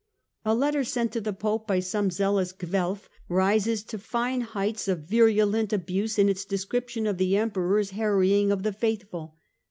[0.43, 5.03] A letter sent to the Pope by some zealous Guelf rises to fine heights of
[5.07, 9.35] virulent abuse in its description of the Emperor's harrying of the faithful.